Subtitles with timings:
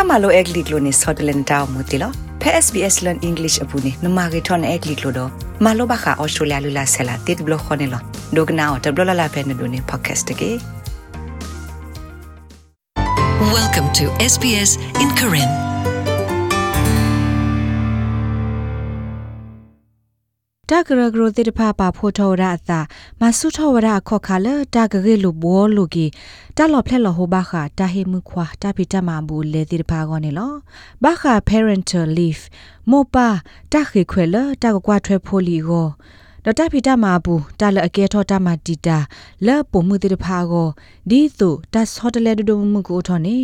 [0.00, 5.30] တာမလိုအက်လီကလိုနေဆော့တလန်တောင်းမူတီလောဖဲ SBS learn english အပူနေနမဂေထွန်အက်လီကလိုတော့
[5.64, 8.02] မလိုဘခါအော်စတြေးလျလူလာဆလာတစ်ဘလခွန်နေလော
[8.36, 10.50] ဒိုကနာတဘလလာဖဲနေဒိုနေ podcast တကေ
[13.56, 14.70] Welcome to SBS
[15.02, 15.69] in Karen.
[20.70, 22.80] တဂရဂရတိတဖပါဖိုထောရအသာ
[23.20, 26.06] မဆုထောရခော့ခါလတဂရေလူဘောလူကီ
[26.56, 30.52] တလော်ဖလက်လောဟဘာခာတဟေမှုခွာတပိတမဘူးလေတိတဖကောနေလော
[31.04, 32.42] ဘာခာ parental leave
[32.90, 33.28] မောပါ
[33.72, 35.86] တခေခွဲလတကကွာထွဲဖိုလီကို
[36.44, 38.98] ဒတပိတမဘူးတလအကဲထောတမတီတာ
[39.46, 40.68] လဲပုံမှုတိတဖကော
[41.10, 43.36] ဒီတုတတ်ဟောတလေဒုမှုကိုထောနေ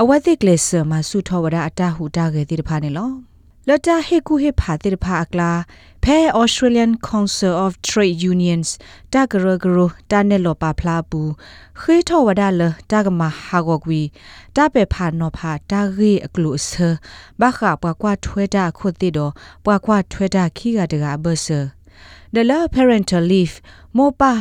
[0.00, 3.33] အဝတ်တိကလစ်မဆုထောရအတဟုတဂေတိတဖနေလော
[3.68, 5.52] လတဟေကူဟေဖာတိဖာအကလာ
[6.04, 8.68] ဖဲ Australian Council of Trade Unions
[9.12, 9.78] တဂရဂရ
[10.10, 11.20] တနဲလောပါဖလာပူ
[11.80, 14.00] ခေထောဝဒါလတဂမဟာဂောကွီ
[14.56, 16.70] တပေဖာနောဖာတဂေအကလုဆ
[17.40, 19.32] ဘခပွားကွာထွဲတာခုတိတော့
[19.64, 21.46] ပွားကွာထွဲတာခိကတကဘဆ
[22.34, 23.56] ဒလ parental leave
[23.96, 24.32] မောပါ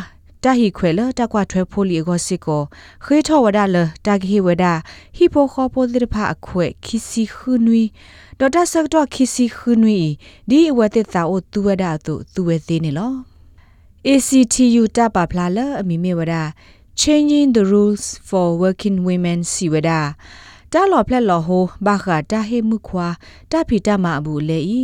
[0.44, 2.64] တာဟီခွေလတကွာထွဲဖိုလီကိုစစ်ကို
[3.04, 4.74] ခေထောဝဒါလတဂဟီဝဒါ
[5.16, 7.84] ဟီပိုခေါ်ပိုတိဖာအခွဲခီစီခူနွီ
[8.40, 10.00] ဒေါ်တာဆက်တော့ခီစီခူနွီ
[10.50, 13.14] ဒီအဝတ်တဲ့တာအိုသူဝဒါသူသူဝဲသေးနေလော
[14.08, 16.42] ACTU တပါဖလာလအမီမေဝဒါ
[17.02, 20.00] changing the rules for working women စီဝဒါ
[20.74, 23.08] တာလော်ဖလက်လော်ဟိုဘာခတာဟေမှုခွာ
[23.52, 24.82] တဖီတမအဘူးလေဤ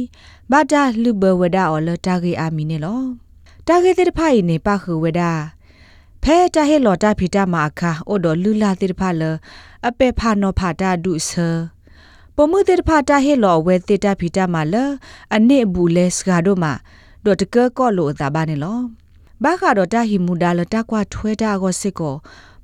[0.52, 3.02] ဘာတာလူဘဝဒါအော်လတာဂေအာမီနေလော
[3.68, 5.32] တာဂေတဲ့ဖိုင်နေပါခဝဒါ
[6.24, 9.24] ဖဲတာဟေလော်တာဖီတမအခါအိုဒလူလာတဲ့ဖာလ
[9.88, 11.48] အပေဖာနောဖာတာဒုဆာ
[12.42, 14.76] ပမှုတေတဖာတာဟေလောဝဲတေတာဖီတာမလ
[15.36, 16.74] အနစ်ဘူးလဲစကားတို့မှာ
[17.26, 18.80] ဒေါ်တကကောလို့သာပါနေလော
[19.44, 22.16] ဘာခါတော့တာဟီမူဒါလတာကွာထွဲတာကိုစစ်ကို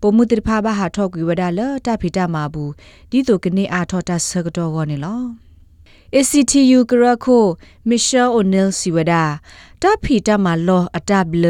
[0.01, 2.71] ပမှုတေတဖာဘာဟာထောက်ကွေဝဒါလတာဖီတာမှာဘူး
[3.09, 5.21] ဒီတို့ကနေအားထောတာဆကတော့ကောနေလော
[6.15, 7.43] ACTU ကရခို
[7.89, 9.23] Michelle O'Neil Siwada
[9.81, 11.45] တာဖီတာမှာလောအတဘလ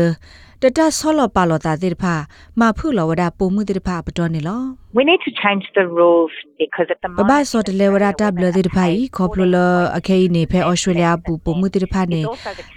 [0.61, 2.13] တတဆောလပါလောတာတိဖာ
[2.59, 4.61] မဖုလောဝဒပုံမှုတိဖာပတော်နေလော
[4.97, 9.57] We need to change the rules because at the ဘ moment ဘဆောတလေဝဒတာဘလတိဖာဤခေါပလလ
[9.97, 12.21] အခေနေဖဲဩစတြေးလျပူပုံမှုတိဖာနေ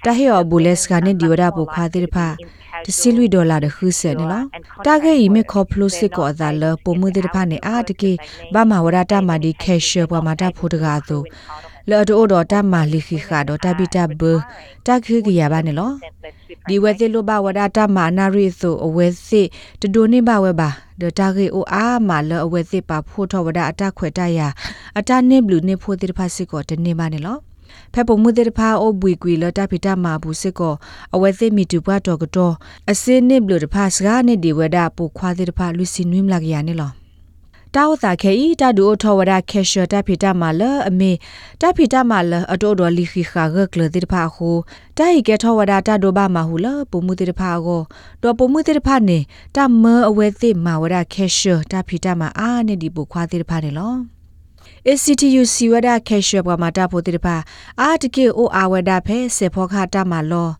[0.04, 2.26] တဟေောဘူလက်စကနေဒီဝဒပူခါတိဖာ
[2.84, 4.42] တစီလူဒေါ်လာတခုစဲနေလော
[4.86, 8.12] တာဂေဤမေခေါပလုစစ်ကောအသာလပုံမှုတိဖာနေအာတကေ
[8.54, 11.24] ဘာမဝဒတာမာဒီကက်ရှပမာတာဖိုတကာသို့
[11.90, 14.12] လော်ဒိုဒေါ်တာမာလီခိခါဒေါ်တာဘီတာဘ
[14.86, 15.90] တာခိကရပါနေလော
[16.68, 19.46] ဒီဝဲတိလိုဘဝဒတာမာနာရီဆိုအဝဲစစ်
[19.80, 20.68] တဒိုနေဘဝဲပါ
[21.00, 24.40] ဒတာဂေအိုအာမာလအဝဲစစ်ပါဖိုထောဝဒအတခွဲတရ
[24.98, 27.38] အတနေဘလူနေဖိုတိဖာစစ်ကောတနေပါနေလော
[27.92, 30.74] ဖက်ပုံမှုတဲ့ဖာအိုဘွေကွေလတာဖီတာမာဘူးစစ်ကော
[31.14, 32.54] အဝဲစစ်မီတူဘွားတော်ကတော့
[32.90, 36.90] အစင်းနေဘလူတဖာစကားနေဒီဝဲတာပူခွာတဲ့ဖာလူစီနွိမလာကရနေလော
[37.74, 41.12] တာဝတာခေဤတဒူထောဝဒခေရှတာဖီတာမာလအမေ
[41.60, 44.50] တဖီတာမာလအတိုတော်လီခိခါဂကလတိဖာခု
[44.98, 47.82] တိုင်ကေထောဝဒတာဒိုဘာမဟုလပုံမှုတိဖာကို
[48.22, 49.18] တော့ပုံမှုတိဖာနေ
[49.56, 53.94] တမအဝဲသိမာဝဒခေရှတာဖီတာမာအာနေဒီပုခွာတိဖာနေလော
[54.86, 57.36] ACTU စီဝဒခေရှဘမတာပိုတိဖာ
[57.80, 60.50] အာတကေအိုအာဝဒဖဲစေဖောခတာမာလော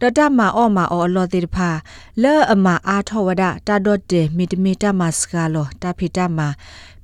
[0.00, 1.70] တတမအောမအောအလောတိဖာ
[2.22, 6.38] လဲအမအားထောဝဒတာဒတ်တေမီတမီတမစကာလောတာဖီတမ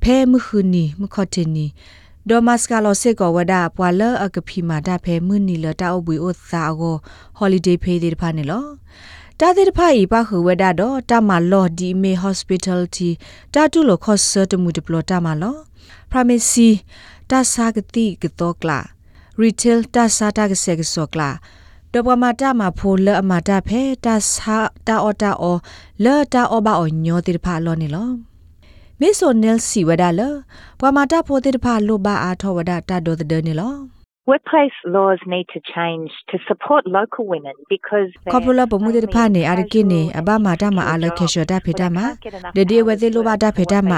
[0.02, 1.66] ဖဲမှုခုနီမခတ်နီ
[2.28, 6.96] ဒေါ်မစကာလောစေကောဝဒပွာလအကဖီမာတာဖဲမှုနီလတာအဘွေဥသာကို
[7.36, 8.64] ဟော်လီဒေးဖေးတိဖာနေလော
[9.40, 13.10] တာတိဖာဤပါခဝဒတော့တမလော်ဒီမေ hospitality
[13.54, 15.56] တာတုလခော့ဆတ်မှုဒပလတာမလော
[16.10, 16.68] pharmacy
[17.30, 18.78] တာစာဂတိကတော့ကလာ
[19.40, 21.30] retail တာစာတာကစေကစောကလာ
[21.94, 25.60] တပမာတာမှာဖိုလအမာတာဖဲတာစာတာအော်တာအော်
[26.04, 28.08] လော်တာအော်ဘာအော်ညောတိဖာလောနေလော
[29.00, 30.20] မေဆိုနယ်စီဝဒါလ
[30.80, 33.74] ပဝမာတာဖိုတိဖာလိုဘာအာထောဝဒါတာဒိုဒနေလော
[34.32, 41.98] workplace laws need to change to support local women because ခေါပလပမှုတဲ့ဖာနေအရကိနေအဘမာတာမအားလခေရှတာဖေတာမ
[42.56, 43.92] ဒဒီဝဲသေးလိုဘာတာဖေတာမ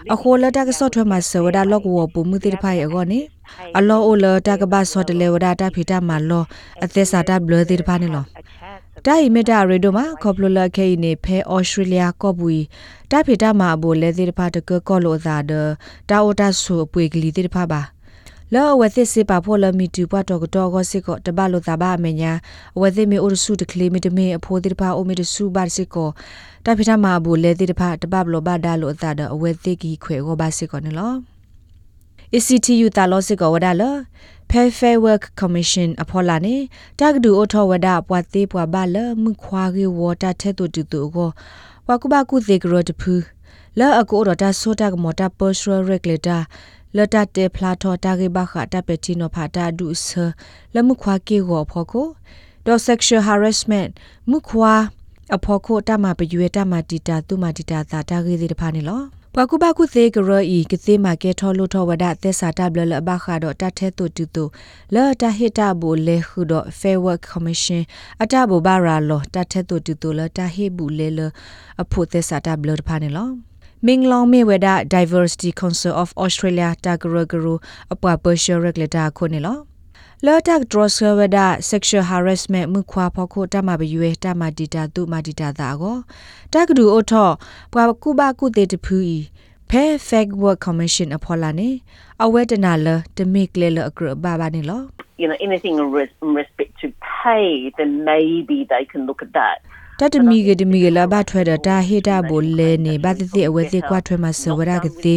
[0.00, 3.20] အနာရီတုစစ်ကောတဒိုနေမဝဒါလလဘွေပါတာဖေတာမအကောစစ်ကောတာပိတာဘတိုဘာအခိုလတာကဆော့ထွဲမှာဆဝဒါလော့ကဝပမှုတိဖိုင်အကောနေ
[3.78, 6.44] အလောအိုလတာကဘာဆော့တလေဝဒါတာဖိတာမှာလော
[6.84, 8.24] အသက်စာတာဘလတိဖာနေလော
[9.06, 12.48] တိုင်မီတာရေဒိုမှာကောပလလခေနေဖဲဩစတြေးလျကော့ဘူ
[13.10, 15.52] တာဖိတာမှာဘိုလေတိဖာတကကောလိုသာဒ
[16.08, 17.82] တာအိုတာဆူအပွေကလေးတိဖာပါ
[18.54, 22.32] လောဝသစ်စပါဖို့လမီတူပတ်တော့တော့ကိုစစ်ကိုတပတ်လို့သာပါမညာ
[22.80, 26.08] ဝသစ်မီအိုရစုတကလေးမီတမင်အဖိုးတိဖာအိုမီတစုပါစစ်ကို
[26.64, 31.16] တဖိထမဘူးလေတိတဖတပဘလဘဒါလို့အသာဒအဝဲသိကီခွေကိုပါစစ်ကောနော်
[32.34, 33.82] ACTU တာလောစစ်ကောဝဒါလ
[34.50, 36.56] Fair Fair Work Commission အဖော်လာနေ
[37.00, 41.30] တကဒူအထောဝဒါပွားသေးပွားပါလမှုခွာကေဝတာထဲတူတူကို
[41.86, 43.14] ဝကုဘကုသေးကရတဖူ
[43.78, 46.40] လာအကိုရတာဆိုတာကမတာ personal regulator
[46.96, 50.06] လတတေဖလာထောတာဂေဘခတာပတီနိုဖာတာဒုဆ
[50.74, 52.06] လမှုခွာကေကိုဖော်ကို
[52.66, 53.90] ဒေါ် sexual harassment
[54.30, 54.74] မှုခွာ
[55.36, 59.02] အဖော်ကိုတမပရွေတမတီတာသူမတီတာသာတာဂေဒီတဖာနေလော
[59.36, 64.44] ပကုဘကုသေးကရဤကသေးမကဲထောလို့ထောဝဒသက်စာတဘလလဘခါတော့တထဲတူတူတူ
[64.94, 67.82] လော်တဟိတဘူလေခုတော့ fair work commission
[68.22, 71.20] အတဘူဘာရာလောတထဲတူတူတူလော်တဟိဘူးလေလ
[71.82, 73.28] အဖို့သက်စာတဘလတဖာနေလော
[73.82, 77.60] Ming Long Me Weda Diversity Council of Australia Tagaraguru
[77.90, 79.66] apwa Persia regulator ko ne lo
[80.22, 84.50] la tak drosser weda sexual harassment mu khwa pho kho ta ma byu ta ma
[84.50, 86.04] dita tu ma dita da go
[86.52, 87.38] tak du o tho
[87.72, 89.20] pwa ku ba ku te tu phu yi
[89.70, 91.80] Fair Fact Work Commission aphola ne
[92.20, 94.90] awedana la de make le la agro ba ba ne lo
[95.20, 96.90] you know, anything in, res- in respect to
[97.22, 99.60] pay, then maybe they can look at that.
[100.02, 105.14] တတမီကတမီကလာဘထွဲတာတာဟေတာဘိုလဲနေဘာတိတိအဝဲတိကွာထွဲမှာစဝရကတိ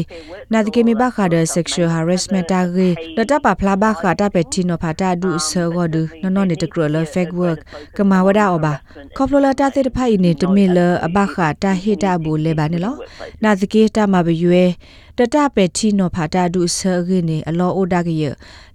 [0.51, 2.87] နာတကေမီဘခါဒ sexual harassment တာဂေ
[3.17, 7.59] လတပဖလာဘခါတာပက်တီနိုဖာတာဒုဆောဂဒနနောနေတကရလ fake work
[7.97, 8.67] ကမာဝဒအဘ
[9.15, 12.95] ခေါပလလတာတေတဖိုင်နေတမီလအဘခါတာဟေတာဘိုလဲပါနေလော
[13.43, 14.63] နာတကေတာမဘယွေ
[15.17, 18.23] တတပက်တီနိုဖာတာဒုဆောဂေနေအလောအိုဒါကရ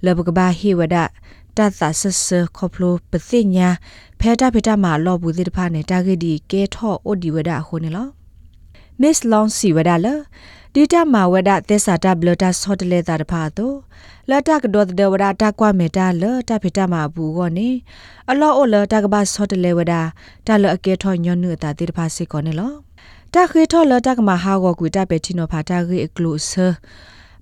[0.05, 0.97] လဘကဘာဟေဝဒ
[1.59, 2.27] တတ်သာဆဆ
[2.57, 3.69] ခေါပလိုပသိညာ
[4.21, 8.09] ဖဲတာဖေတာမှာလော့ဘူးတိတဖာနေတာဂေဒီကဲထော့အိုဒီဝဒခုန်လော
[9.01, 10.15] Miss Long si wada la
[10.75, 13.67] data ma wada tesa ta blota sot le ta pha to
[14.29, 17.25] la ta ka do de wada ta kwa me ta la ta phita ma bu
[17.37, 17.69] go ne
[18.31, 20.03] a lo o la ta ka ba sot le wada
[20.47, 22.69] ta la a ke tho nyon nu ta ti pha se ko ne lo
[23.33, 25.61] ta khe tho la ta ka ma ha go ku ta pe ti no pha
[25.69, 26.73] ta ge closer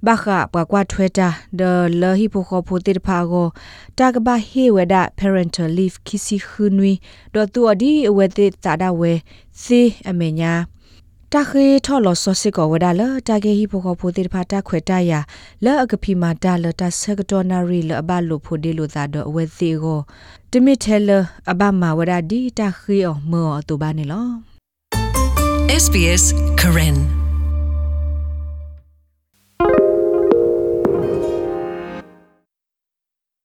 [0.07, 1.29] ဘာခပွားကွာထွဲတာ
[1.61, 1.63] ဒ
[2.01, 3.47] လဟီပိုခိုဖိုတိဖာကို
[3.99, 6.93] တာကဘာဟေဝဒ parental leave ခီစီခနွီ
[7.35, 9.13] ဒေါ်တူအဒီအဝဲတိတာဒဝဲ
[9.63, 10.53] စီအမေညာ
[11.33, 15.21] တာခေထော်လောဆောစစ်ကောဝဒါလတာကေဟီပိုခိုဖိုတိဖာတာခွေတာယာ
[15.65, 20.01] လအကဖီမာတာလတာဆကတော်နာရီလအဘလိုဖိုဒီလိုသာတော့အဝဲစီကို
[20.51, 21.11] တမီထဲလ
[21.51, 24.29] အဘမာဝဒါဒီတာခေအောမောအတူပါနေလော
[25.83, 26.25] SBS
[26.61, 27.26] Karen